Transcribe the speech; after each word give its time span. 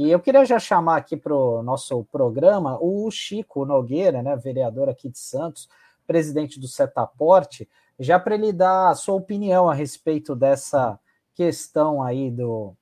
E 0.00 0.10
eu 0.10 0.18
queria 0.18 0.46
já 0.46 0.58
chamar 0.58 0.96
aqui 0.96 1.14
para 1.14 1.34
o 1.34 1.62
nosso 1.62 2.02
programa 2.10 2.78
o 2.80 3.10
Chico 3.10 3.66
Nogueira, 3.66 4.22
né, 4.22 4.34
vereador 4.34 4.88
aqui 4.88 5.10
de 5.10 5.18
Santos, 5.18 5.68
presidente 6.06 6.58
do 6.58 6.66
Setaporte, 6.66 7.68
já 7.98 8.18
para 8.18 8.34
ele 8.34 8.50
dar 8.50 8.88
a 8.88 8.94
sua 8.94 9.16
opinião 9.16 9.68
a 9.68 9.74
respeito 9.74 10.34
dessa 10.34 10.98
questão 11.34 12.02
aí 12.02 12.30
do, 12.30 12.72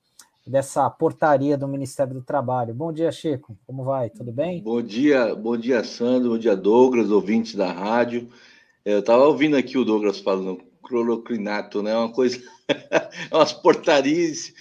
dessa 0.47 0.89
portaria 0.89 1.59
do 1.59 1.67
Ministério 1.67 2.15
do 2.15 2.23
Trabalho. 2.23 2.73
Bom 2.73 2.93
dia, 2.93 3.11
Chico. 3.11 3.59
Como 3.67 3.83
vai? 3.83 4.11
Tudo 4.11 4.31
bem? 4.31 4.63
Bom 4.63 4.81
dia, 4.81 5.35
bom 5.35 5.57
dia, 5.57 5.83
Sandro. 5.83 6.31
Bom 6.31 6.39
dia, 6.39 6.55
Douglas, 6.55 7.11
ouvintes 7.11 7.57
da 7.57 7.73
rádio. 7.73 8.29
Eu 8.85 9.01
estava 9.01 9.25
ouvindo 9.25 9.57
aqui 9.57 9.77
o 9.77 9.85
Douglas 9.85 10.21
falando 10.21 10.68
clorocrinato, 10.89 11.83
né? 11.83 11.97
Uma 11.97 12.11
coisa, 12.11 12.43
umas 13.31 13.53
portarias. 13.53 14.53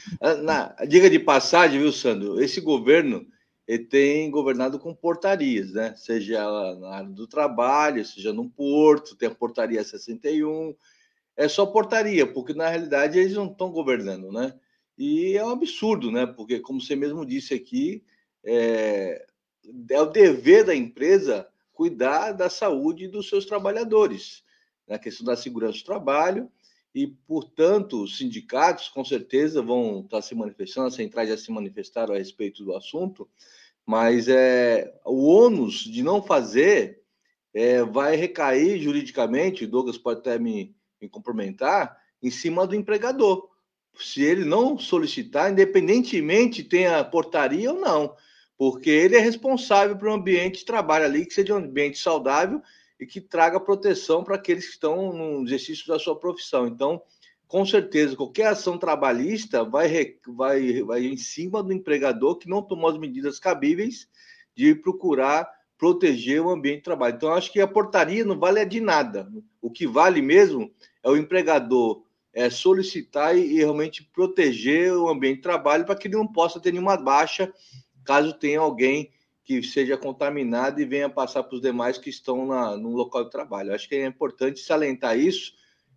Na, 0.43 0.75
diga 0.85 1.09
de 1.09 1.17
passagem, 1.17 1.79
viu, 1.79 1.91
Sandro? 1.91 2.41
Esse 2.41 2.59
governo 2.59 3.25
ele 3.67 3.83
tem 3.83 4.29
governado 4.29 4.79
com 4.79 4.93
portarias, 4.93 5.73
né? 5.73 5.93
Seja 5.95 6.39
na 6.75 6.89
área 6.89 7.09
do 7.09 7.27
trabalho, 7.27 8.05
seja 8.05 8.31
no 8.31 8.49
porto, 8.49 9.15
tem 9.15 9.27
a 9.29 9.35
portaria 9.35 9.83
61. 9.83 10.75
É 11.35 11.47
só 11.47 11.65
portaria, 11.65 12.25
porque 12.25 12.53
na 12.53 12.69
realidade 12.69 13.19
eles 13.19 13.33
não 13.33 13.47
estão 13.47 13.71
governando, 13.71 14.31
né? 14.31 14.53
E 14.97 15.37
é 15.37 15.45
um 15.45 15.51
absurdo, 15.51 16.11
né? 16.11 16.25
Porque, 16.25 16.59
como 16.59 16.81
você 16.81 16.95
mesmo 16.95 17.25
disse 17.25 17.53
aqui, 17.53 18.03
é, 18.43 19.25
é 19.91 20.01
o 20.01 20.07
dever 20.07 20.65
da 20.65 20.75
empresa 20.75 21.47
cuidar 21.73 22.31
da 22.31 22.49
saúde 22.49 23.07
dos 23.07 23.29
seus 23.29 23.45
trabalhadores, 23.45 24.43
na 24.87 24.95
né? 24.95 24.99
questão 24.99 25.25
da 25.25 25.35
segurança 25.35 25.79
do 25.79 25.83
trabalho. 25.83 26.49
E, 26.95 27.07
portanto, 27.27 28.01
os 28.03 28.17
sindicatos 28.17 28.87
com 28.87 29.03
certeza 29.03 29.61
vão 29.61 30.01
estar 30.01 30.21
se 30.21 30.33
manifestando, 30.33 30.87
as 30.87 30.95
centrais 30.95 31.29
já 31.29 31.37
se 31.37 31.51
manifestaram 31.51 32.15
a 32.15 32.17
respeito 32.17 32.63
do 32.63 32.75
assunto, 32.75 33.29
mas 33.85 34.27
é, 34.27 34.93
o 35.05 35.27
ônus 35.27 35.79
de 35.79 36.01
não 36.01 36.23
fazer 36.23 37.01
é, 37.53 37.83
vai 37.83 38.15
recair 38.15 38.79
juridicamente, 38.79 39.67
Douglas 39.67 39.97
pode 39.97 40.21
até 40.21 40.39
me, 40.39 40.75
me 40.99 41.07
complementar, 41.07 41.97
em 42.21 42.31
cima 42.31 42.65
do 42.65 42.75
empregador. 42.75 43.47
Se 43.99 44.23
ele 44.23 44.43
não 44.43 44.77
solicitar, 44.77 45.51
independentemente 45.51 46.63
tenha 46.63 47.03
portaria 47.03 47.71
ou 47.71 47.79
não, 47.79 48.15
porque 48.57 48.89
ele 48.89 49.15
é 49.15 49.19
responsável 49.19 49.97
um 50.01 50.13
ambiente 50.13 50.59
de 50.59 50.65
trabalho 50.65 51.05
ali 51.05 51.25
que 51.25 51.33
seja 51.33 51.53
um 51.53 51.57
ambiente 51.57 51.99
saudável 51.99 52.61
e 52.99 53.05
que 53.05 53.21
traga 53.21 53.59
proteção 53.59 54.23
para 54.23 54.35
aqueles 54.35 54.65
que 54.65 54.73
estão 54.73 55.13
no 55.13 55.43
exercício 55.43 55.87
da 55.87 55.99
sua 55.99 56.17
profissão. 56.17 56.67
Então, 56.67 57.01
com 57.47 57.65
certeza, 57.65 58.15
qualquer 58.15 58.47
ação 58.47 58.77
trabalhista 58.77 59.63
vai, 59.63 60.15
vai, 60.27 60.81
vai 60.83 61.05
em 61.05 61.17
cima 61.17 61.63
do 61.63 61.71
empregador 61.71 62.37
que 62.37 62.49
não 62.49 62.61
tomou 62.61 62.89
as 62.89 62.97
medidas 62.97 63.39
cabíveis 63.39 64.07
de 64.55 64.75
procurar 64.75 65.47
proteger 65.77 66.41
o 66.41 66.49
ambiente 66.49 66.77
de 66.77 66.83
trabalho. 66.83 67.15
Então, 67.15 67.33
acho 67.33 67.51
que 67.51 67.61
a 67.61 67.67
portaria 67.67 68.25
não 68.25 68.37
vale 68.37 68.65
de 68.65 68.81
nada. 68.81 69.31
O 69.61 69.69
que 69.69 69.85
vale 69.85 70.21
mesmo 70.21 70.71
é 71.03 71.09
o 71.09 71.15
empregador 71.15 72.03
é, 72.33 72.49
solicitar 72.49 73.37
e, 73.37 73.41
e 73.41 73.57
realmente 73.57 74.03
proteger 74.11 74.91
o 74.93 75.07
ambiente 75.07 75.37
de 75.37 75.43
trabalho 75.43 75.85
para 75.85 75.95
que 75.95 76.07
ele 76.07 76.15
não 76.15 76.27
possa 76.27 76.59
ter 76.59 76.71
nenhuma 76.71 76.97
baixa 76.97 77.53
caso 78.03 78.33
tenha 78.33 78.59
alguém 78.61 79.11
que 79.47 79.63
seja 79.63 79.95
contaminado 79.95 80.81
e 80.81 80.85
venha 80.85 81.07
passar 81.07 81.41
para 81.41 81.55
os 81.55 81.61
demais 81.61 81.97
que 81.97 82.09
estão 82.09 82.45
na, 82.45 82.75
no 82.75 82.89
local 82.89 83.23
de 83.23 83.31
trabalho. 83.31 83.73
Acho 83.73 83.87
que 83.87 83.95
é 83.95 84.05
importante 84.05 84.59
salientar 84.59 85.17
isso 85.17 85.53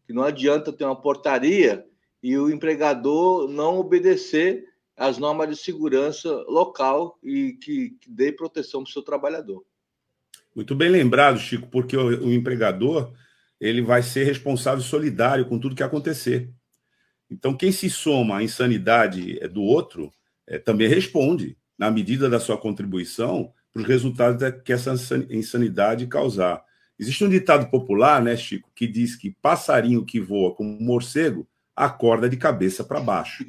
que 0.06 0.12
não 0.12 0.22
adianta 0.22 0.72
ter 0.72 0.84
uma 0.84 0.94
portaria 0.94 1.84
e 2.22 2.38
o 2.38 2.48
empregador 2.48 3.48
não 3.48 3.80
obedecer 3.80 4.66
às 4.96 5.18
normas 5.18 5.48
de 5.48 5.56
segurança 5.56 6.30
local 6.46 7.18
e 7.24 7.54
que, 7.54 7.90
que 8.00 8.08
dê 8.08 8.30
proteção 8.30 8.84
para 8.84 8.90
o 8.90 8.92
seu 8.92 9.02
trabalhador. 9.02 9.64
Muito 10.54 10.76
bem 10.76 10.88
lembrado, 10.88 11.40
Chico, 11.40 11.66
porque 11.66 11.96
o, 11.96 12.26
o 12.26 12.32
empregador 12.32 13.12
ele 13.60 13.82
vai 13.82 14.00
ser 14.00 14.22
responsável 14.22 14.82
solidário 14.82 15.44
com 15.48 15.58
tudo 15.58 15.74
que 15.74 15.82
acontecer. 15.82 16.48
Então, 17.28 17.56
quem 17.56 17.72
se 17.72 17.90
soma 17.90 18.36
à 18.36 18.42
insanidade 18.44 19.42
é 19.42 19.48
do 19.48 19.62
outro 19.62 20.12
é, 20.46 20.56
também 20.56 20.86
responde, 20.86 21.56
na 21.80 21.90
medida 21.90 22.28
da 22.28 22.38
sua 22.38 22.58
contribuição, 22.58 23.54
para 23.72 23.80
os 23.80 23.88
resultados 23.88 24.42
que 24.62 24.70
essa 24.70 24.92
insanidade 25.30 26.06
causar. 26.06 26.62
Existe 26.98 27.24
um 27.24 27.28
ditado 27.30 27.70
popular, 27.70 28.20
né, 28.20 28.36
Chico, 28.36 28.70
que 28.74 28.86
diz 28.86 29.16
que 29.16 29.34
passarinho 29.40 30.04
que 30.04 30.20
voa 30.20 30.54
como 30.54 30.70
um 30.70 30.84
morcego 30.84 31.48
acorda 31.74 32.28
de 32.28 32.36
cabeça 32.36 32.84
para 32.84 33.00
baixo. 33.00 33.46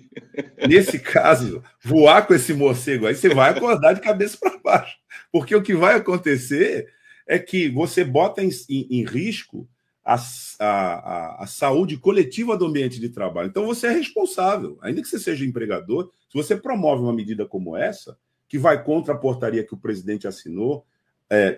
Nesse 0.65 0.97
caso, 1.03 1.61
voar 1.83 2.25
com 2.25 2.33
esse 2.33 2.53
morcego 2.53 3.05
aí, 3.05 3.15
você 3.15 3.27
vai 3.33 3.49
acordar 3.49 3.91
de 3.91 3.99
cabeça 3.99 4.37
para 4.39 4.57
baixo. 4.59 4.95
Porque 5.29 5.53
o 5.53 5.61
que 5.61 5.73
vai 5.73 5.95
acontecer 5.95 6.87
é 7.27 7.37
que 7.37 7.67
você 7.67 8.05
bota 8.05 8.41
em, 8.41 8.49
em, 8.69 8.87
em 8.91 9.03
risco 9.03 9.67
a, 10.13 10.63
a, 10.65 11.43
a, 11.43 11.47
saúde 11.47 11.97
coletiva 11.97 12.57
do 12.57 12.65
ambiente 12.65 12.99
de 12.99 13.09
trabalho. 13.09 13.49
Então 13.49 13.65
você 13.65 13.87
é 13.87 13.91
responsável, 13.91 14.77
ainda 14.81 15.01
que 15.01 15.07
você 15.07 15.19
seja 15.19 15.45
empregador, 15.45 16.11
se 16.29 16.35
você 16.35 16.55
promove 16.55 17.03
uma 17.03 17.13
medida 17.13 17.45
como 17.45 17.75
essa, 17.75 18.17
que 18.47 18.57
vai 18.57 18.83
contra 18.83 19.13
a 19.13 19.17
portaria 19.17 19.63
que 19.63 19.73
o 19.73 19.77
presidente 19.77 20.27
assinou, 20.27 20.85
é, 21.29 21.57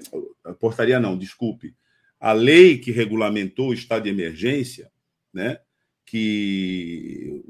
portaria 0.60 1.00
não, 1.00 1.18
desculpe, 1.18 1.76
a 2.20 2.32
lei 2.32 2.78
que 2.78 2.92
regulamentou 2.92 3.70
o 3.70 3.74
estado 3.74 4.04
de 4.04 4.10
emergência, 4.10 4.92
né, 5.34 5.60
que 6.06 7.44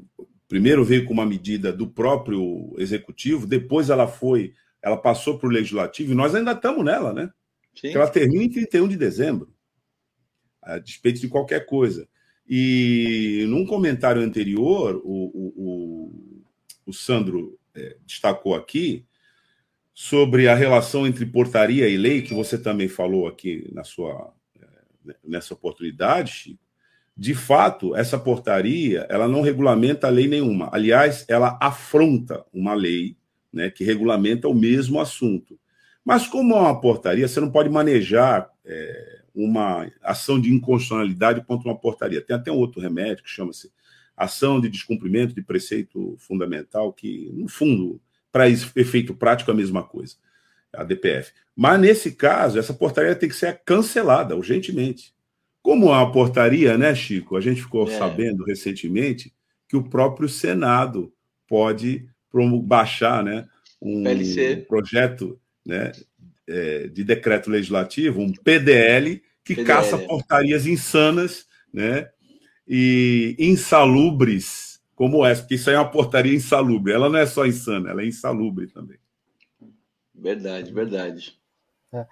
primeiro 0.48 0.84
veio 0.84 1.04
com 1.04 1.12
uma 1.12 1.26
medida 1.26 1.72
do 1.72 1.86
próprio 1.86 2.74
executivo, 2.78 3.46
depois 3.46 3.90
ela 3.90 4.08
foi, 4.08 4.54
ela 4.82 4.96
passou 4.96 5.38
para 5.38 5.48
o 5.48 5.52
legislativo, 5.52 6.12
e 6.12 6.16
nós 6.16 6.34
ainda 6.34 6.52
estamos 6.52 6.84
nela, 6.84 7.12
né? 7.12 7.30
Sim. 7.74 7.92
Ela 7.92 8.08
termina 8.08 8.44
em 8.44 8.48
31 8.48 8.88
de 8.88 8.96
dezembro, 8.96 9.53
a 10.64 10.78
despeito 10.78 11.20
de 11.20 11.28
qualquer 11.28 11.66
coisa. 11.66 12.08
E 12.48 13.44
num 13.48 13.66
comentário 13.66 14.22
anterior, 14.22 15.00
o, 15.04 15.24
o, 15.26 15.52
o, 15.56 16.42
o 16.86 16.92
Sandro 16.92 17.58
é, 17.74 17.96
destacou 18.06 18.54
aqui 18.54 19.04
sobre 19.92 20.48
a 20.48 20.54
relação 20.54 21.06
entre 21.06 21.24
portaria 21.24 21.88
e 21.88 21.96
lei, 21.96 22.22
que 22.22 22.34
você 22.34 22.58
também 22.58 22.88
falou 22.88 23.26
aqui 23.26 23.70
na 23.72 23.84
sua 23.84 24.32
nessa 25.22 25.52
oportunidade, 25.52 26.32
Chico, 26.32 26.64
de 27.16 27.34
fato, 27.34 27.94
essa 27.94 28.18
portaria 28.18 29.06
ela 29.08 29.28
não 29.28 29.40
regulamenta 29.40 30.08
lei 30.08 30.26
nenhuma. 30.26 30.68
Aliás, 30.72 31.24
ela 31.28 31.56
afronta 31.62 32.44
uma 32.52 32.74
lei 32.74 33.16
né, 33.52 33.70
que 33.70 33.84
regulamenta 33.84 34.48
o 34.48 34.54
mesmo 34.54 35.00
assunto. 35.00 35.58
Mas, 36.04 36.26
como 36.26 36.54
é 36.54 36.58
uma 36.58 36.80
portaria, 36.80 37.28
você 37.28 37.40
não 37.40 37.50
pode 37.50 37.70
manejar 37.70 38.50
é, 38.64 39.20
uma 39.34 39.90
ação 40.02 40.40
de 40.40 40.52
inconstitucionalidade 40.52 41.44
contra 41.44 41.68
uma 41.68 41.78
portaria. 41.78 42.22
Tem 42.22 42.36
até 42.36 42.52
um 42.52 42.56
outro 42.56 42.80
remédio 42.80 43.24
que 43.24 43.30
chama-se 43.30 43.70
ação 44.16 44.60
de 44.60 44.68
descumprimento 44.68 45.34
de 45.34 45.42
preceito 45.42 46.14
fundamental, 46.18 46.92
que, 46.92 47.30
no 47.32 47.48
fundo, 47.48 48.00
para 48.30 48.48
efeito 48.48 49.14
prático, 49.14 49.50
é 49.50 49.54
a 49.54 49.56
mesma 49.56 49.82
coisa 49.82 50.16
a 50.76 50.84
DPF. 50.84 51.32
Mas 51.56 51.80
nesse 51.80 52.12
caso, 52.12 52.58
essa 52.58 52.74
portaria 52.74 53.14
tem 53.14 53.28
que 53.28 53.34
ser 53.34 53.60
cancelada 53.64 54.36
urgentemente. 54.36 55.14
Como 55.62 55.92
a 55.92 56.10
portaria, 56.10 56.76
né, 56.76 56.94
Chico? 56.94 57.36
A 57.36 57.40
gente 57.40 57.62
ficou 57.62 57.88
é. 57.88 57.98
sabendo 57.98 58.44
recentemente 58.44 59.32
que 59.68 59.76
o 59.76 59.88
próprio 59.88 60.28
Senado 60.28 61.12
pode 61.48 62.06
baixar 62.62 63.22
né, 63.22 63.46
um 63.80 64.02
PLC. 64.02 64.56
projeto 64.68 65.38
né, 65.64 65.92
é, 66.46 66.88
de 66.88 67.04
decreto 67.04 67.50
legislativo, 67.50 68.20
um 68.20 68.32
PDL, 68.32 69.22
que 69.44 69.54
PDL. 69.54 69.66
caça 69.66 69.98
portarias 69.98 70.66
insanas 70.66 71.46
né, 71.72 72.10
e 72.66 73.36
insalubres 73.38 74.74
como 74.94 75.26
essa, 75.26 75.42
porque 75.42 75.56
isso 75.56 75.68
aí 75.68 75.76
é 75.76 75.78
uma 75.78 75.90
portaria 75.90 76.34
insalubre. 76.34 76.92
Ela 76.92 77.08
não 77.08 77.18
é 77.18 77.26
só 77.26 77.44
insana, 77.44 77.90
ela 77.90 78.02
é 78.02 78.06
insalubre 78.06 78.68
também. 78.68 78.98
Verdade, 80.14 80.72
verdade. 80.72 81.38
É. 81.92 82.06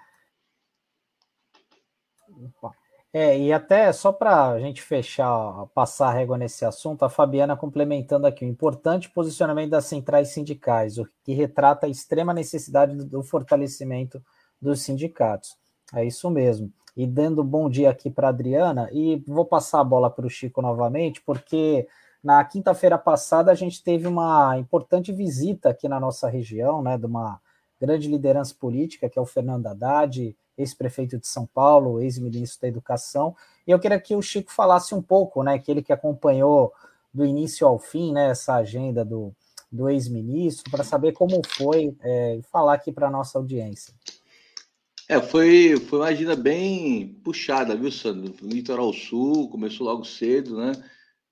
É, 3.14 3.38
e 3.38 3.52
até 3.52 3.92
só 3.92 4.10
para 4.10 4.52
a 4.52 4.58
gente 4.58 4.80
fechar, 4.80 5.66
passar 5.74 6.08
a 6.08 6.12
régua 6.12 6.38
nesse 6.38 6.64
assunto, 6.64 7.04
a 7.04 7.10
Fabiana 7.10 7.54
complementando 7.54 8.26
aqui, 8.26 8.42
o 8.42 8.48
importante 8.48 9.10
posicionamento 9.10 9.70
das 9.70 9.84
centrais 9.84 10.28
sindicais, 10.28 10.96
o 10.96 11.06
que 11.22 11.34
retrata 11.34 11.86
a 11.86 11.90
extrema 11.90 12.32
necessidade 12.32 12.96
do 13.04 13.22
fortalecimento 13.22 14.22
dos 14.58 14.80
sindicatos. 14.80 15.58
É 15.94 16.02
isso 16.02 16.30
mesmo. 16.30 16.72
E 16.96 17.06
dando 17.06 17.44
bom 17.44 17.68
dia 17.68 17.90
aqui 17.90 18.10
para 18.10 18.28
Adriana, 18.28 18.88
e 18.92 19.22
vou 19.26 19.44
passar 19.44 19.80
a 19.80 19.84
bola 19.84 20.10
para 20.10 20.26
o 20.26 20.30
Chico 20.30 20.62
novamente, 20.62 21.20
porque 21.20 21.86
na 22.24 22.42
quinta-feira 22.42 22.96
passada 22.96 23.52
a 23.52 23.54
gente 23.54 23.82
teve 23.82 24.06
uma 24.06 24.56
importante 24.58 25.12
visita 25.12 25.68
aqui 25.68 25.86
na 25.86 26.00
nossa 26.00 26.30
região, 26.30 26.80
né, 26.80 26.96
de 26.96 27.04
uma 27.04 27.38
grande 27.78 28.08
liderança 28.08 28.54
política, 28.58 29.08
que 29.10 29.18
é 29.18 29.22
o 29.22 29.26
Fernando 29.26 29.66
Haddad, 29.66 30.34
ex-prefeito 30.56 31.18
de 31.18 31.26
São 31.26 31.46
Paulo, 31.46 32.00
ex-ministro 32.00 32.60
da 32.62 32.68
Educação. 32.68 33.34
E 33.66 33.70
eu 33.70 33.78
queria 33.78 34.00
que 34.00 34.14
o 34.14 34.22
Chico 34.22 34.52
falasse 34.52 34.94
um 34.94 35.02
pouco, 35.02 35.42
né, 35.42 35.58
que 35.58 35.70
ele 35.70 35.82
que 35.82 35.92
acompanhou 35.92 36.72
do 37.12 37.24
início 37.24 37.66
ao 37.66 37.78
fim, 37.78 38.12
né, 38.12 38.30
essa 38.30 38.54
agenda 38.54 39.04
do, 39.04 39.34
do 39.70 39.88
ex-ministro, 39.88 40.70
para 40.70 40.84
saber 40.84 41.12
como 41.12 41.40
foi 41.46 41.96
é, 42.02 42.40
falar 42.50 42.74
aqui 42.74 42.92
para 42.92 43.08
a 43.08 43.10
nossa 43.10 43.38
audiência. 43.38 43.94
É, 45.08 45.20
foi, 45.20 45.76
foi 45.88 45.98
uma 45.98 46.08
agenda 46.08 46.36
bem 46.36 47.08
puxada, 47.24 47.76
viu, 47.76 47.90
Sandro? 47.90 48.34
No 48.40 48.48
Litoral 48.48 48.92
Sul, 48.92 49.48
começou 49.48 49.86
logo 49.86 50.04
cedo, 50.04 50.56
né? 50.56 50.72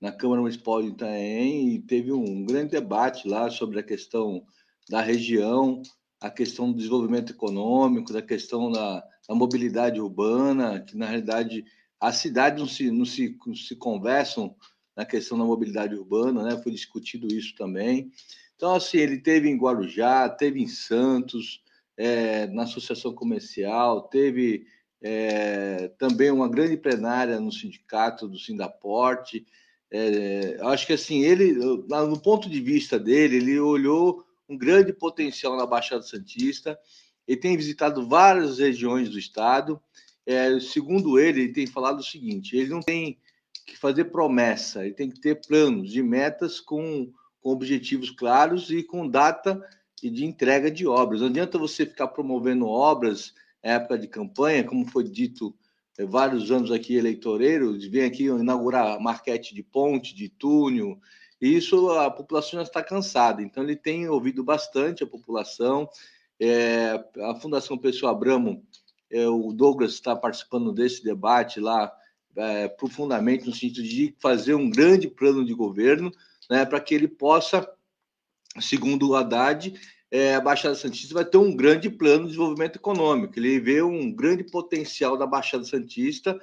Na 0.00 0.12
Câmara 0.12 0.40
Municipal 0.40 0.82
de 0.82 0.88
Itaém, 0.88 1.74
e 1.74 1.78
teve 1.78 2.12
um 2.12 2.44
grande 2.44 2.72
debate 2.72 3.28
lá 3.28 3.50
sobre 3.50 3.78
a 3.78 3.82
questão 3.82 4.42
da 4.88 5.00
região, 5.00 5.82
a 6.20 6.30
questão 6.30 6.70
do 6.70 6.76
desenvolvimento 6.76 7.32
econômico, 7.32 8.12
da 8.12 8.20
questão 8.20 8.70
da, 8.70 9.02
da 9.28 9.34
mobilidade 9.34 10.00
urbana, 10.00 10.80
que 10.80 10.96
na 10.96 11.06
realidade 11.06 11.64
as 11.98 12.16
cidades 12.16 12.60
não 12.60 12.68
se, 12.68 12.90
não 12.90 13.04
se, 13.04 13.38
não 13.46 13.54
se 13.54 13.76
conversam 13.76 14.54
na 14.96 15.04
questão 15.04 15.38
da 15.38 15.44
mobilidade 15.44 15.94
urbana, 15.94 16.42
né? 16.42 16.60
Foi 16.62 16.72
discutido 16.72 17.26
isso 17.28 17.54
também. 17.54 18.10
Então, 18.56 18.74
assim, 18.74 18.98
ele 18.98 19.18
teve 19.18 19.48
em 19.48 19.56
Guarujá, 19.56 20.28
teve 20.28 20.60
em 20.60 20.68
Santos, 20.68 21.62
é, 21.96 22.46
na 22.48 22.64
Associação 22.64 23.14
Comercial, 23.14 24.02
teve 24.08 24.66
é, 25.02 25.88
também 25.98 26.30
uma 26.30 26.48
grande 26.48 26.76
plenária 26.76 27.40
no 27.40 27.50
sindicato 27.50 28.28
do 28.28 28.38
Sindaporte. 28.38 29.46
É, 29.90 30.58
acho 30.62 30.86
que, 30.86 30.92
assim, 30.92 31.22
ele, 31.22 31.54
no 31.54 32.20
ponto 32.20 32.50
de 32.50 32.60
vista 32.60 32.98
dele, 32.98 33.36
ele 33.36 33.58
olhou 33.58 34.24
um 34.50 34.58
grande 34.58 34.92
potencial 34.92 35.56
na 35.56 35.64
Baixada 35.64 36.02
Santista. 36.02 36.78
Ele 37.26 37.38
tem 37.38 37.56
visitado 37.56 38.06
várias 38.06 38.58
regiões 38.58 39.08
do 39.08 39.18
estado. 39.18 39.80
É, 40.26 40.58
segundo 40.58 41.18
ele, 41.18 41.42
ele 41.42 41.52
tem 41.52 41.66
falado 41.66 42.00
o 42.00 42.04
seguinte: 42.04 42.56
ele 42.56 42.68
não 42.68 42.80
tem 42.80 43.18
que 43.66 43.76
fazer 43.76 44.06
promessa, 44.06 44.84
ele 44.84 44.94
tem 44.94 45.08
que 45.08 45.20
ter 45.20 45.40
planos 45.46 45.90
de 45.90 46.02
metas 46.02 46.58
com, 46.58 47.12
com 47.40 47.50
objetivos 47.50 48.10
claros 48.10 48.70
e 48.70 48.82
com 48.82 49.08
data 49.08 49.62
de 50.02 50.24
entrega 50.24 50.70
de 50.70 50.86
obras. 50.86 51.20
Não 51.20 51.28
adianta 51.28 51.58
você 51.58 51.86
ficar 51.86 52.08
promovendo 52.08 52.66
obras 52.66 53.32
em 53.62 53.70
época 53.70 53.98
de 53.98 54.08
campanha, 54.08 54.64
como 54.64 54.86
foi 54.86 55.04
dito 55.04 55.54
é, 55.98 56.04
vários 56.04 56.50
anos 56.50 56.72
aqui 56.72 56.96
eleitoreiro, 56.96 57.78
vem 57.90 58.04
aqui 58.04 58.24
inaugurar 58.24 58.98
marquete 59.00 59.54
de 59.54 59.62
ponte, 59.62 60.14
de 60.14 60.28
túnel, 60.28 60.98
e 61.40 61.56
isso 61.56 61.90
a 61.90 62.10
população 62.10 62.58
já 62.58 62.62
está 62.62 62.82
cansada. 62.82 63.42
Então 63.42 63.62
ele 63.62 63.76
tem 63.76 64.08
ouvido 64.08 64.44
bastante 64.44 65.02
a 65.02 65.06
população. 65.06 65.88
É, 66.38 67.02
a 67.22 67.34
Fundação 67.34 67.76
Pessoa 67.76 68.12
Abramo, 68.12 68.64
é, 69.10 69.26
o 69.28 69.52
Douglas 69.52 69.92
está 69.92 70.14
participando 70.14 70.72
desse 70.72 71.02
debate 71.02 71.60
lá 71.60 71.92
é, 72.36 72.68
profundamente 72.68 73.46
no 73.46 73.54
sentido 73.54 73.82
de 73.82 74.14
fazer 74.18 74.54
um 74.54 74.70
grande 74.70 75.08
plano 75.08 75.44
de 75.44 75.52
governo, 75.52 76.12
né, 76.48 76.64
para 76.64 76.80
que 76.80 76.94
ele 76.94 77.08
possa, 77.08 77.68
segundo 78.60 79.10
o 79.10 79.16
Haddad, 79.16 79.74
é, 80.10 80.34
a 80.34 80.40
Baixada 80.40 80.74
Santista 80.74 81.14
vai 81.14 81.24
ter 81.24 81.38
um 81.38 81.54
grande 81.54 81.88
plano 81.88 82.24
de 82.24 82.30
desenvolvimento 82.30 82.76
econômico. 82.76 83.38
Ele 83.38 83.60
vê 83.60 83.82
um 83.82 84.12
grande 84.12 84.44
potencial 84.44 85.16
da 85.16 85.26
Baixada 85.26 85.64
Santista 85.64 86.38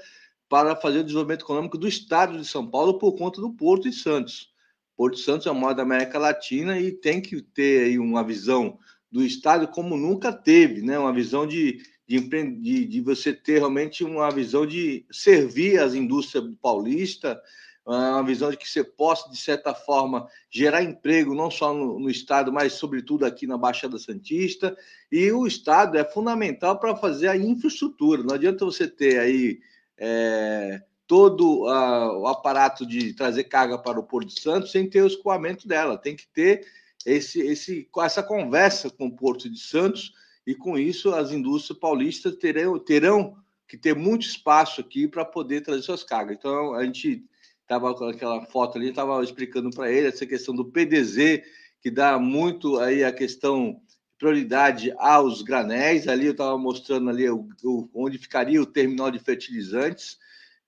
para 0.47 0.75
fazer 0.75 0.99
o 0.99 1.03
desenvolvimento 1.03 1.41
econômico 1.41 1.77
do 1.77 1.88
estado 1.88 2.38
de 2.38 2.47
São 2.47 2.65
Paulo 2.65 2.97
por 2.97 3.13
conta 3.17 3.41
do 3.41 3.51
Porto 3.51 3.89
de 3.89 3.95
Santos. 3.95 4.53
Porto 4.97 5.17
Santos 5.19 5.47
é 5.47 5.51
o 5.51 5.55
maior 5.55 5.73
da 5.73 5.83
América 5.83 6.19
Latina 6.19 6.79
e 6.79 6.91
tem 6.91 7.21
que 7.21 7.41
ter 7.41 7.85
aí 7.85 7.99
uma 7.99 8.23
visão 8.23 8.77
do 9.09 9.23
estado 9.23 9.67
como 9.67 9.95
nunca 9.95 10.33
teve, 10.33 10.81
né? 10.81 10.99
Uma 10.99 11.13
visão 11.13 11.47
de 11.47 11.79
de, 12.07 12.19
de, 12.61 12.85
de 12.85 13.01
você 13.01 13.33
ter 13.33 13.59
realmente 13.59 14.03
uma 14.03 14.31
visão 14.31 14.65
de 14.65 15.05
servir 15.11 15.79
as 15.79 15.94
indústrias 15.94 16.45
paulistas, 16.61 17.38
uma 17.85 18.23
visão 18.23 18.49
de 18.49 18.57
que 18.57 18.67
você 18.69 18.83
possa, 18.83 19.29
de 19.29 19.38
certa 19.38 19.73
forma, 19.73 20.27
gerar 20.49 20.83
emprego 20.83 21.35
não 21.35 21.51
só 21.51 21.73
no, 21.73 21.99
no, 21.99 22.09
Estado, 22.09 22.51
mas 22.51 22.73
sobretudo 22.73 23.25
aqui 23.25 23.45
na 23.45 23.57
Baixada 23.57 23.97
Santista. 23.97 24.75
E 25.11 25.31
o 25.31 25.45
Estado 25.45 25.97
é 25.97 26.03
fundamental 26.03 26.79
para 26.79 26.95
fazer 26.95 27.27
a 27.27 27.38
infraestrutura. 27.38 28.23
Não 28.23 28.35
adianta 28.35 28.65
você 28.65 28.88
ter 28.88 29.19
aí 29.19 29.59
é, 29.97 30.81
todo 31.07 31.68
a, 31.68 32.18
o 32.19 32.27
aparato 32.27 32.86
de 32.86 33.13
trazer 33.13 33.45
carga 33.45 33.77
para 33.77 34.00
o 34.00 34.04
Porto 34.04 34.27
de 34.27 34.42
Santos 34.42 34.71
sem 34.71 34.88
ter 34.88 35.01
o 35.01 35.07
escoamento 35.07 35.68
dela. 35.68 35.98
Tem 35.98 36.15
que 36.15 36.27
ter 36.27 36.68
esse, 37.06 37.39
esse, 37.39 37.89
essa 38.00 38.21
conversa 38.21 38.89
com 38.89 39.07
o 39.07 39.15
Porto 39.15 39.50
de 39.50 39.59
Santos 39.59 40.12
e 40.45 40.54
com 40.54 40.77
isso 40.77 41.13
as 41.13 41.31
indústrias 41.31 41.80
paulistas 41.80 42.36
terão, 42.36 42.77
terão 42.77 43.38
que 43.68 43.77
ter 43.77 43.95
muito 43.95 44.25
espaço 44.25 44.81
aqui 44.81 45.07
para 45.07 45.24
poder 45.24 45.62
trazer 45.62 45.81
suas 45.81 46.04
cargas. 46.04 46.36
Então 46.38 46.74
a 46.74 46.83
gente 46.83 47.24
estava 47.62 47.94
com 47.95 48.06
aquela 48.06 48.45
foto 48.45 48.77
ali, 48.77 48.89
estava 48.89 49.24
explicando 49.24 49.69
para 49.69 49.92
ele 49.92 50.07
essa 50.07 50.25
questão 50.25 50.54
do 50.54 50.65
PDZ, 50.65 51.42
que 51.81 51.89
dá 51.89 52.19
muito 52.19 52.80
aí 52.80 53.04
a 53.04 53.13
questão 53.13 53.81
prioridade 54.18 54.94
aos 54.98 55.42
granéis. 55.42 56.07
Ali 56.07 56.25
eu 56.25 56.31
estava 56.31 56.57
mostrando 56.57 57.09
ali 57.09 57.30
o, 57.30 57.48
o, 57.63 57.89
onde 57.94 58.18
ficaria 58.18 58.62
o 58.62 58.65
terminal 58.65 59.09
de 59.09 59.19
fertilizantes 59.19 60.18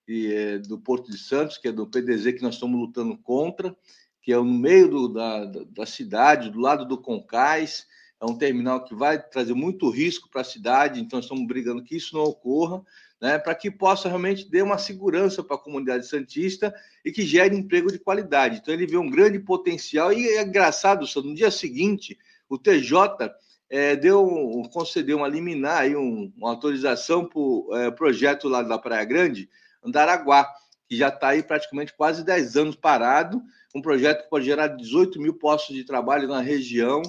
e, 0.09 0.33
é, 0.33 0.57
do 0.57 0.79
Porto 0.79 1.11
de 1.11 1.17
Santos, 1.17 1.57
que 1.57 1.67
é 1.67 1.71
do 1.71 1.85
PDZ 1.85 2.33
que 2.33 2.41
nós 2.41 2.56
estamos 2.56 2.79
lutando 2.79 3.15
contra, 3.17 3.75
que 4.21 4.33
é 4.33 4.35
no 4.35 4.44
meio 4.44 4.89
do, 4.89 5.07
da, 5.07 5.45
da 5.45 5.85
cidade, 5.85 6.50
do 6.50 6.59
lado 6.59 6.85
do 6.85 6.97
Concais 6.97 7.88
é 8.21 8.25
um 8.25 8.38
terminal 8.38 8.83
que 8.83 8.94
vai 8.94 9.21
trazer 9.21 9.53
muito 9.53 9.89
risco 9.89 10.29
para 10.29 10.41
a 10.41 10.45
cidade, 10.45 11.00
então 11.00 11.19
estamos 11.19 11.47
brigando 11.47 11.83
que 11.83 11.95
isso 11.95 12.15
não 12.15 12.23
ocorra, 12.23 12.83
né, 13.21 13.38
para 13.38 13.56
que 13.56 13.71
possa 13.71 14.09
realmente 14.09 14.50
dar 14.50 14.63
uma 14.63 14.77
segurança 14.77 15.41
para 15.41 15.56
a 15.56 15.59
comunidade 15.59 16.06
santista 16.06 16.73
e 17.03 17.12
que 17.12 17.23
gere 17.25 17.55
emprego 17.55 17.91
de 17.91 18.00
qualidade. 18.00 18.57
Então 18.57 18.73
ele 18.73 18.85
vê 18.85 18.97
um 18.97 19.09
grande 19.09 19.39
potencial 19.39 20.12
e 20.12 20.27
é 20.27 20.41
engraçado, 20.41 21.07
só 21.07 21.21
no 21.21 21.33
dia 21.33 21.50
seguinte 21.50 22.17
o 22.50 22.57
TJ 22.57 23.31
é, 23.69 23.95
deu 23.95 24.27
concedeu 24.73 25.17
uma 25.17 25.27
liminar 25.27 25.81
aí 25.81 25.95
um, 25.95 26.31
uma 26.35 26.50
autorização 26.50 27.25
para 27.25 27.39
o 27.39 27.69
é, 27.73 27.91
projeto 27.91 28.50
lá 28.50 28.63
da 28.63 28.77
Praia 28.77 29.05
Grande, 29.05 29.50
Andaraguá, 29.83 30.49
que 30.87 30.95
já 30.95 31.09
está 31.09 31.29
aí 31.29 31.43
praticamente 31.43 31.93
quase 31.95 32.23
10 32.23 32.57
anos 32.57 32.75
parado, 32.75 33.41
um 33.75 33.81
projeto 33.81 34.23
que 34.23 34.29
pode 34.29 34.45
gerar 34.45 34.67
18 34.67 35.19
mil 35.21 35.33
postos 35.35 35.75
de 35.75 35.83
trabalho 35.83 36.27
na 36.27 36.41
região, 36.41 37.01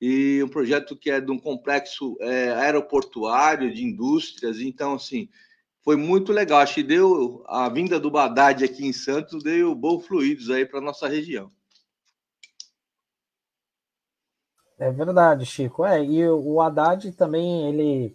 e 0.00 0.42
um 0.42 0.48
projeto 0.48 0.96
que 0.96 1.10
é 1.10 1.20
de 1.20 1.30
um 1.30 1.38
complexo 1.38 2.16
é, 2.20 2.50
aeroportuário 2.52 3.72
de 3.72 3.84
indústrias. 3.84 4.60
Então, 4.60 4.94
assim, 4.94 5.28
foi 5.82 5.96
muito 5.96 6.32
legal. 6.32 6.60
Acho 6.60 6.74
que 6.74 6.82
deu 6.82 7.44
a 7.46 7.68
vinda 7.68 7.98
do 7.98 8.16
Haddad 8.16 8.64
aqui 8.64 8.86
em 8.86 8.92
Santos 8.92 9.42
deu 9.42 9.74
bons 9.74 10.06
fluidos 10.06 10.50
aí 10.50 10.66
para 10.66 10.80
nossa 10.80 11.08
região. 11.08 11.50
É 14.78 14.90
verdade, 14.90 15.46
Chico. 15.46 15.84
É, 15.84 16.04
e 16.04 16.28
o 16.28 16.60
Haddad 16.60 17.12
também 17.12 17.68
ele 17.68 18.14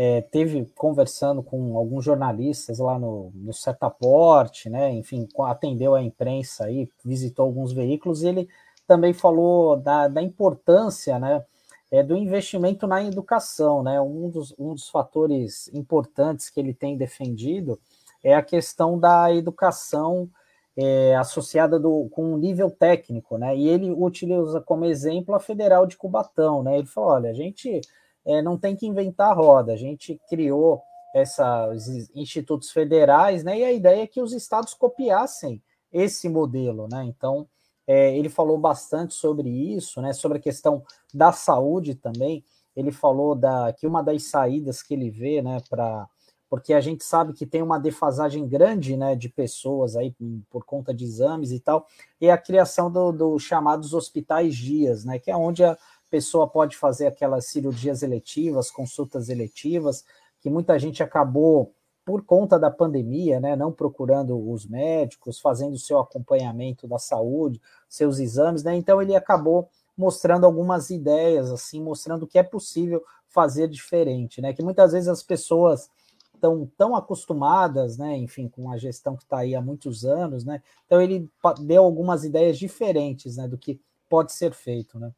é, 0.00 0.20
teve 0.20 0.64
conversando 0.76 1.42
com 1.42 1.76
alguns 1.76 2.04
jornalistas 2.04 2.78
lá 2.78 2.96
no, 2.96 3.32
no 3.34 3.52
Setaporte, 3.52 4.70
né? 4.70 4.92
Enfim, 4.92 5.26
atendeu 5.40 5.96
a 5.96 6.00
imprensa 6.00 6.66
aí, 6.66 6.88
visitou 7.04 7.44
alguns 7.44 7.72
veículos 7.72 8.22
e 8.22 8.28
ele 8.28 8.48
também 8.86 9.12
falou 9.12 9.76
da, 9.76 10.06
da 10.06 10.22
importância 10.22 11.18
né, 11.18 11.44
é, 11.90 12.00
do 12.00 12.16
investimento 12.16 12.86
na 12.86 13.02
educação. 13.02 13.82
Né? 13.82 14.00
Um, 14.00 14.30
dos, 14.30 14.54
um 14.56 14.72
dos 14.72 14.88
fatores 14.88 15.68
importantes 15.74 16.48
que 16.48 16.60
ele 16.60 16.72
tem 16.72 16.96
defendido 16.96 17.76
é 18.22 18.36
a 18.36 18.42
questão 18.42 19.00
da 19.00 19.34
educação 19.34 20.30
é, 20.76 21.16
associada 21.16 21.76
do, 21.76 22.08
com 22.10 22.34
um 22.34 22.38
nível 22.38 22.70
técnico, 22.70 23.36
né? 23.36 23.56
E 23.56 23.68
ele 23.68 23.90
utiliza 23.90 24.60
como 24.60 24.84
exemplo 24.84 25.34
a 25.34 25.40
Federal 25.40 25.86
de 25.86 25.96
Cubatão, 25.96 26.62
né? 26.62 26.78
Ele 26.78 26.86
falou: 26.86 27.10
olha, 27.10 27.30
a 27.30 27.34
gente 27.34 27.80
é, 28.28 28.42
não 28.42 28.58
tem 28.58 28.76
que 28.76 28.86
inventar 28.86 29.34
roda, 29.34 29.72
a 29.72 29.76
gente 29.76 30.20
criou 30.28 30.82
esses 31.14 32.10
institutos 32.14 32.70
federais, 32.70 33.42
né? 33.42 33.58
E 33.58 33.64
a 33.64 33.72
ideia 33.72 34.02
é 34.02 34.06
que 34.06 34.20
os 34.20 34.34
estados 34.34 34.74
copiassem 34.74 35.62
esse 35.90 36.28
modelo, 36.28 36.86
né? 36.86 37.02
Então, 37.04 37.48
é, 37.86 38.14
ele 38.14 38.28
falou 38.28 38.58
bastante 38.58 39.14
sobre 39.14 39.48
isso, 39.48 40.02
né, 40.02 40.12
sobre 40.12 40.36
a 40.36 40.40
questão 40.40 40.82
da 41.12 41.32
saúde 41.32 41.94
também. 41.94 42.44
Ele 42.76 42.92
falou 42.92 43.34
da, 43.34 43.72
que 43.72 43.86
uma 43.86 44.02
das 44.02 44.24
saídas 44.24 44.82
que 44.82 44.92
ele 44.92 45.10
vê, 45.10 45.40
né, 45.40 45.58
para 45.70 46.06
porque 46.50 46.72
a 46.72 46.80
gente 46.80 47.04
sabe 47.04 47.34
que 47.34 47.44
tem 47.44 47.60
uma 47.60 47.78
defasagem 47.78 48.48
grande, 48.48 48.96
né, 48.96 49.14
de 49.14 49.28
pessoas 49.28 49.96
aí 49.96 50.14
por 50.48 50.64
conta 50.64 50.94
de 50.94 51.04
exames 51.04 51.52
e 51.52 51.60
tal, 51.60 51.86
e 52.18 52.30
a 52.30 52.38
criação 52.38 52.90
dos 52.90 53.14
do 53.14 53.38
chamados 53.38 53.92
hospitais 53.92 54.56
dias, 54.56 55.04
né, 55.04 55.18
que 55.18 55.30
é 55.30 55.36
onde 55.36 55.62
a 55.62 55.76
pessoa 56.10 56.48
pode 56.48 56.76
fazer 56.76 57.06
aquelas 57.06 57.46
cirurgias 57.46 58.02
eletivas, 58.02 58.70
consultas 58.70 59.28
eletivas, 59.28 60.04
que 60.40 60.50
muita 60.50 60.78
gente 60.78 61.02
acabou 61.02 61.72
por 62.04 62.24
conta 62.24 62.58
da 62.58 62.70
pandemia, 62.70 63.38
né, 63.38 63.54
não 63.54 63.70
procurando 63.70 64.50
os 64.50 64.66
médicos, 64.66 65.38
fazendo 65.38 65.74
o 65.74 65.78
seu 65.78 65.98
acompanhamento 65.98 66.88
da 66.88 66.98
saúde, 66.98 67.60
seus 67.86 68.18
exames, 68.18 68.62
né, 68.62 68.74
então 68.74 69.02
ele 69.02 69.14
acabou 69.14 69.68
mostrando 69.94 70.46
algumas 70.46 70.88
ideias, 70.88 71.50
assim, 71.50 71.82
mostrando 71.82 72.26
que 72.26 72.38
é 72.38 72.42
possível 72.42 73.04
fazer 73.28 73.68
diferente, 73.68 74.40
né, 74.40 74.54
que 74.54 74.62
muitas 74.62 74.92
vezes 74.92 75.08
as 75.08 75.22
pessoas 75.22 75.90
estão 76.34 76.70
tão 76.78 76.96
acostumadas, 76.96 77.98
né, 77.98 78.16
enfim, 78.16 78.48
com 78.48 78.70
a 78.70 78.78
gestão 78.78 79.14
que 79.14 79.24
está 79.24 79.40
aí 79.40 79.54
há 79.54 79.60
muitos 79.60 80.06
anos, 80.06 80.44
né, 80.44 80.62
então 80.86 81.02
ele 81.02 81.28
deu 81.60 81.84
algumas 81.84 82.24
ideias 82.24 82.58
diferentes, 82.58 83.36
né, 83.36 83.46
do 83.46 83.58
que 83.58 83.78
pode 84.08 84.32
ser 84.32 84.54
feito, 84.54 84.98
né? 84.98 85.12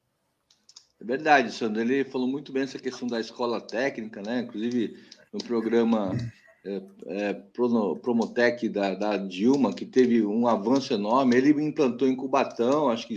É 1.00 1.04
verdade, 1.04 1.50
Sandro. 1.52 1.80
Ele 1.80 2.04
falou 2.04 2.28
muito 2.28 2.52
bem 2.52 2.64
essa 2.64 2.78
questão 2.78 3.08
da 3.08 3.18
escola 3.18 3.60
técnica, 3.60 4.20
né? 4.22 4.40
Inclusive 4.40 4.98
no 5.32 5.42
programa 5.42 6.12
é, 6.64 6.82
é, 7.06 7.32
Promotec 8.02 8.68
da, 8.68 8.94
da, 8.94 9.16
Dilma, 9.16 9.72
que 9.72 9.86
teve 9.86 10.24
um 10.24 10.46
avanço 10.46 10.92
enorme. 10.92 11.36
Ele 11.36 11.50
implantou 11.62 12.06
em 12.06 12.14
Cubatão, 12.14 12.90
acho 12.90 13.08
que 13.08 13.16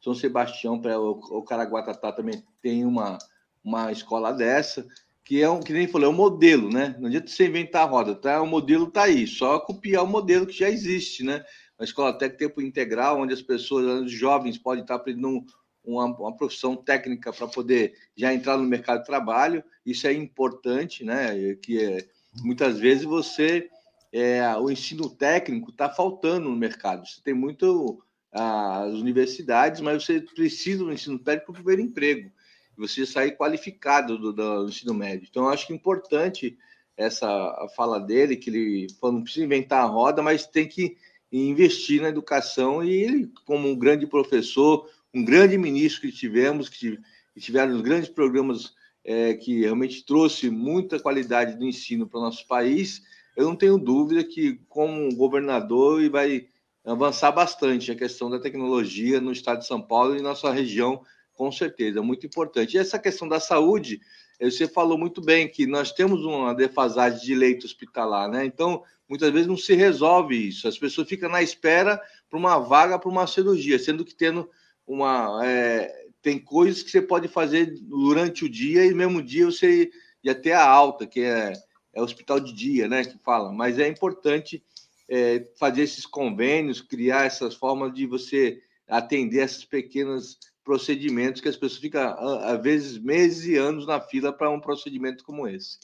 São 0.00 0.14
Sebastião, 0.14 0.80
para 0.80 0.98
o, 1.00 1.10
o 1.10 1.42
Caraguatatá 1.42 2.12
também 2.12 2.42
tem 2.62 2.84
uma, 2.84 3.18
uma 3.64 3.90
escola 3.90 4.32
dessa, 4.32 4.86
que 5.24 5.42
é 5.42 5.50
um, 5.50 5.60
que 5.60 5.72
nem 5.72 5.88
falou, 5.88 6.06
é 6.06 6.10
um 6.10 6.16
modelo, 6.16 6.70
né? 6.70 6.94
Não 7.00 7.08
adianta 7.08 7.26
você 7.26 7.48
inventar 7.48 7.82
a 7.82 7.90
roda, 7.90 8.14
tá? 8.14 8.40
O 8.40 8.46
modelo 8.46 8.86
está 8.86 9.04
aí, 9.04 9.26
só 9.26 9.58
copiar 9.58 10.04
o 10.04 10.06
modelo 10.06 10.46
que 10.46 10.56
já 10.56 10.70
existe, 10.70 11.24
né? 11.24 11.44
Uma 11.76 11.84
escola 11.84 12.12
técnica 12.16 12.46
tempo 12.46 12.62
integral, 12.62 13.20
onde 13.20 13.34
as 13.34 13.42
pessoas, 13.42 14.04
os 14.04 14.12
jovens 14.12 14.56
podem 14.56 14.82
estar 14.82 14.94
aprendendo 14.94 15.44
uma, 15.84 16.04
uma 16.04 16.36
profissão 16.36 16.76
técnica 16.76 17.32
para 17.32 17.46
poder 17.46 17.94
já 18.16 18.32
entrar 18.32 18.56
no 18.56 18.64
mercado 18.64 19.00
de 19.00 19.06
trabalho. 19.06 19.64
Isso 19.84 20.06
é 20.06 20.12
importante, 20.12 21.04
né? 21.04 21.54
Que 21.56 21.82
é, 21.82 22.08
muitas 22.42 22.78
vezes 22.78 23.04
você 23.04 23.68
é, 24.12 24.56
o 24.56 24.70
ensino 24.70 25.08
técnico 25.08 25.70
está 25.70 25.88
faltando 25.88 26.48
no 26.48 26.56
mercado. 26.56 27.06
Você 27.06 27.20
tem 27.22 27.34
muito 27.34 28.02
as 28.30 28.94
universidades, 28.94 29.80
mas 29.80 30.04
você 30.04 30.20
precisa 30.20 30.84
do 30.84 30.92
ensino 30.92 31.18
técnico 31.18 31.52
para 31.52 31.62
ver 31.62 31.78
emprego. 31.78 32.30
Você 32.76 33.04
sair 33.04 33.36
qualificado 33.36 34.18
do, 34.18 34.32
do, 34.32 34.68
ensino 34.68 34.94
médio. 34.94 35.26
Então, 35.28 35.44
eu 35.44 35.50
acho 35.50 35.66
que 35.66 35.72
é 35.72 35.76
importante 35.76 36.56
essa 36.96 37.68
fala 37.74 37.98
dele, 37.98 38.36
que 38.36 38.50
ele 38.50 38.86
falou, 39.00 39.16
não 39.16 39.22
precisa 39.22 39.44
inventar 39.44 39.82
a 39.82 39.86
roda, 39.86 40.22
mas 40.22 40.46
tem 40.46 40.68
que 40.68 40.96
investir 41.32 42.00
na 42.00 42.08
educação. 42.08 42.84
E 42.84 42.90
ele, 42.90 43.32
como 43.44 43.68
um 43.68 43.76
grande 43.76 44.06
professor, 44.06 44.88
um 45.14 45.24
grande 45.24 45.56
ministro 45.56 46.02
que 46.02 46.12
tivemos, 46.12 46.68
que, 46.68 46.98
tiveram 47.38 47.80
grandes 47.80 48.08
programas 48.08 48.74
é, 49.04 49.34
que 49.34 49.60
realmente 49.60 50.04
trouxe 50.04 50.50
muita 50.50 50.98
qualidade 50.98 51.56
do 51.56 51.64
ensino 51.64 52.06
para 52.06 52.18
o 52.18 52.22
nosso 52.22 52.46
país, 52.46 53.02
eu 53.36 53.44
não 53.44 53.54
tenho 53.54 53.78
dúvida 53.78 54.24
que, 54.24 54.60
como 54.68 55.14
governador, 55.14 56.00
ele 56.00 56.10
vai 56.10 56.48
avançar 56.84 57.30
bastante 57.30 57.92
a 57.92 57.94
questão 57.94 58.28
da 58.28 58.40
tecnologia 58.40 59.20
no 59.20 59.30
estado 59.30 59.60
de 59.60 59.66
São 59.66 59.80
Paulo 59.80 60.14
e 60.14 60.22
na 60.22 60.30
nossa 60.30 60.50
região, 60.50 61.02
com 61.34 61.52
certeza, 61.52 62.02
muito 62.02 62.26
importante. 62.26 62.74
E 62.74 62.80
essa 62.80 62.98
questão 62.98 63.28
da 63.28 63.38
saúde, 63.38 64.00
você 64.40 64.66
falou 64.66 64.98
muito 64.98 65.20
bem 65.20 65.48
que 65.48 65.66
nós 65.66 65.92
temos 65.92 66.24
uma 66.24 66.52
defasagem 66.52 67.20
de 67.20 67.34
leito 67.34 67.64
hospitalar, 67.64 68.28
né? 68.28 68.44
Então, 68.44 68.82
muitas 69.08 69.30
vezes 69.30 69.46
não 69.46 69.56
se 69.56 69.74
resolve 69.74 70.48
isso. 70.48 70.66
As 70.66 70.76
pessoas 70.76 71.08
ficam 71.08 71.30
na 71.30 71.40
espera 71.40 72.00
para 72.28 72.38
uma 72.38 72.58
vaga 72.58 72.98
para 72.98 73.08
uma 73.08 73.26
cirurgia, 73.26 73.78
sendo 73.78 74.04
que 74.04 74.14
tendo 74.14 74.50
uma. 74.88 75.46
É, 75.46 76.06
tem 76.20 76.38
coisas 76.38 76.82
que 76.82 76.90
você 76.90 77.00
pode 77.00 77.28
fazer 77.28 77.66
durante 77.82 78.44
o 78.44 78.48
dia 78.48 78.84
e 78.84 78.94
mesmo 78.94 79.22
dia 79.22 79.44
você 79.44 79.90
ia 80.24 80.34
ter 80.34 80.52
a 80.52 80.68
alta, 80.68 81.06
que 81.06 81.20
é, 81.20 81.52
é 81.92 82.02
hospital 82.02 82.40
de 82.40 82.52
dia, 82.52 82.88
né? 82.88 83.04
Que 83.04 83.18
fala, 83.18 83.52
mas 83.52 83.78
é 83.78 83.86
importante 83.86 84.64
é, 85.08 85.46
fazer 85.58 85.82
esses 85.82 86.04
convênios, 86.04 86.80
criar 86.80 87.26
essas 87.26 87.54
formas 87.54 87.92
de 87.92 88.06
você 88.06 88.60
atender 88.88 89.44
esses 89.44 89.64
pequenos 89.64 90.38
procedimentos 90.64 91.40
que 91.40 91.48
as 91.48 91.56
pessoas 91.56 91.80
ficam, 91.80 92.02
às 92.42 92.60
vezes, 92.60 92.98
meses 92.98 93.44
e 93.46 93.56
anos 93.56 93.86
na 93.86 94.00
fila 94.00 94.32
para 94.32 94.50
um 94.50 94.60
procedimento 94.60 95.24
como 95.24 95.46
esse. 95.46 95.78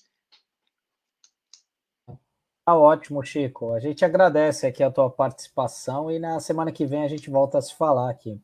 Tá 2.06 2.74
ótimo, 2.74 3.22
Chico. 3.22 3.72
A 3.72 3.80
gente 3.80 4.04
agradece 4.04 4.66
aqui 4.66 4.82
a 4.82 4.90
tua 4.90 5.10
participação 5.10 6.10
e 6.10 6.18
na 6.18 6.40
semana 6.40 6.72
que 6.72 6.86
vem 6.86 7.02
a 7.02 7.08
gente 7.08 7.28
volta 7.28 7.58
a 7.58 7.62
se 7.62 7.74
falar 7.74 8.10
aqui. 8.10 8.40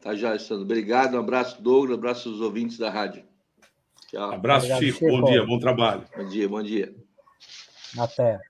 Tá 0.00 0.14
já, 0.14 0.38
Sandro. 0.38 0.64
Obrigado. 0.64 1.14
Um 1.14 1.20
abraço, 1.20 1.60
Douglas. 1.62 1.90
Um 1.90 1.98
abraço 1.98 2.28
aos 2.28 2.40
ouvintes 2.40 2.78
da 2.78 2.90
rádio. 2.90 3.24
Tchau. 4.08 4.30
Abraço, 4.30 4.66
Obrigado, 4.66 4.80
Chico. 4.80 4.98
Chico. 4.98 5.10
Bom 5.10 5.24
dia, 5.24 5.44
bom 5.44 5.58
trabalho. 5.58 6.04
Bom 6.16 6.28
dia, 6.28 6.48
bom 6.48 6.62
dia. 6.62 6.94
Até. 7.98 8.40